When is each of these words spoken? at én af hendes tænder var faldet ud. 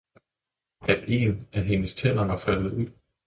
at 0.81 1.03
én 1.07 1.47
af 1.53 1.63
hendes 1.65 1.95
tænder 1.95 2.25
var 2.25 2.37
faldet 2.37 2.71
ud. 2.73 2.89